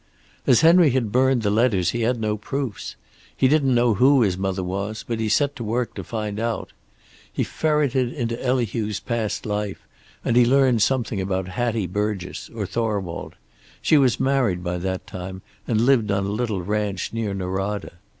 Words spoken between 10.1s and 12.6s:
and he learned something about Hattie Burgess,